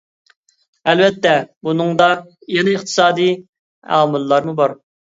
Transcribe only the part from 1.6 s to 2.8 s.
بۇنىڭدا يەنە